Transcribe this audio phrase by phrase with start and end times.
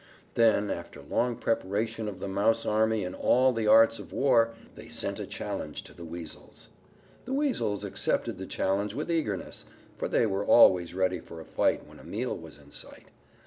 [0.33, 4.87] Then after long preparation of the Mouse army in all the arts of war, they
[4.87, 6.69] sent a challenge to the Weasels.
[7.25, 9.65] The Weasels accepted the challenge with eagerness,
[9.99, 13.11] for they were always ready for a fight when a meal was in sight.